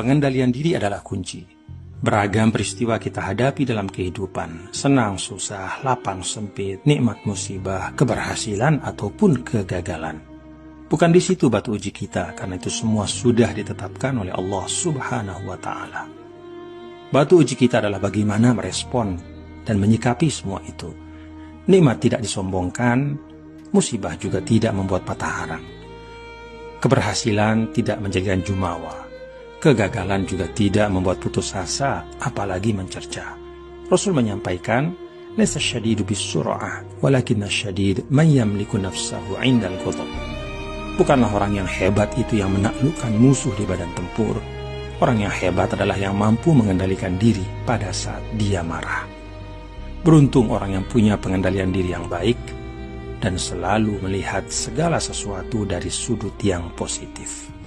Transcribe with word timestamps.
pengendalian 0.00 0.48
diri 0.48 0.72
adalah 0.72 1.04
kunci. 1.04 1.44
Beragam 2.00 2.48
peristiwa 2.48 2.96
kita 2.96 3.20
hadapi 3.20 3.68
dalam 3.68 3.84
kehidupan, 3.84 4.72
senang, 4.72 5.20
susah, 5.20 5.84
lapang, 5.84 6.24
sempit, 6.24 6.80
nikmat, 6.88 7.20
musibah, 7.28 7.92
keberhasilan, 7.92 8.80
ataupun 8.80 9.44
kegagalan. 9.44 10.16
Bukan 10.88 11.12
di 11.12 11.20
situ 11.20 11.52
batu 11.52 11.76
uji 11.76 11.92
kita, 11.92 12.32
karena 12.32 12.56
itu 12.56 12.72
semua 12.72 13.04
sudah 13.04 13.52
ditetapkan 13.52 14.16
oleh 14.16 14.32
Allah 14.32 14.64
Subhanahu 14.64 15.44
wa 15.44 15.60
Ta'ala. 15.60 16.08
Batu 17.12 17.44
uji 17.44 17.52
kita 17.52 17.84
adalah 17.84 18.00
bagaimana 18.00 18.56
merespon 18.56 19.20
dan 19.68 19.76
menyikapi 19.76 20.32
semua 20.32 20.64
itu. 20.64 20.88
Nikmat 21.68 22.00
tidak 22.00 22.24
disombongkan, 22.24 23.20
musibah 23.76 24.16
juga 24.16 24.40
tidak 24.40 24.72
membuat 24.72 25.04
patah 25.04 25.34
arang. 25.44 25.64
Keberhasilan 26.80 27.76
tidak 27.76 28.00
menjadikan 28.00 28.40
jumawa. 28.40 29.09
Kegagalan 29.60 30.24
juga 30.24 30.48
tidak 30.48 30.88
membuat 30.88 31.20
putus 31.20 31.52
asa, 31.52 32.00
apalagi 32.16 32.72
mencerca. 32.72 33.36
Rasul 33.92 34.16
menyampaikan, 34.16 34.88
"Laisa 35.36 35.60
syadidu 35.60 36.00
bisur'ah, 36.00 36.80
walakinna 37.04 37.44
syadid 37.44 38.08
man 38.08 38.24
yamliku 38.24 38.80
nafsahu 38.80 39.36
'indal 39.36 39.76
ghadab." 39.84 40.08
Bukanlah 40.96 41.28
orang 41.36 41.60
yang 41.60 41.68
hebat 41.68 42.08
itu 42.16 42.40
yang 42.40 42.56
menaklukkan 42.56 43.12
musuh 43.20 43.52
di 43.60 43.68
badan 43.68 43.92
tempur. 43.92 44.40
Orang 44.96 45.20
yang 45.20 45.32
hebat 45.32 45.76
adalah 45.76 46.00
yang 46.00 46.16
mampu 46.16 46.56
mengendalikan 46.56 47.20
diri 47.20 47.44
pada 47.68 47.92
saat 47.92 48.24
dia 48.40 48.64
marah. 48.64 49.04
Beruntung 50.00 50.48
orang 50.48 50.80
yang 50.80 50.84
punya 50.88 51.20
pengendalian 51.20 51.68
diri 51.68 51.92
yang 51.92 52.08
baik 52.08 52.40
dan 53.20 53.36
selalu 53.36 54.00
melihat 54.08 54.48
segala 54.48 54.96
sesuatu 54.96 55.68
dari 55.68 55.92
sudut 55.92 56.40
yang 56.40 56.72
positif. 56.72 57.59